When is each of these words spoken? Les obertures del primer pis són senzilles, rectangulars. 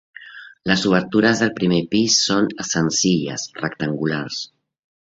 Les 0.71 0.85
obertures 0.91 1.43
del 1.43 1.51
primer 1.59 1.79
pis 1.93 2.17
són 2.31 2.51
senzilles, 2.73 3.49
rectangulars. 3.63 4.45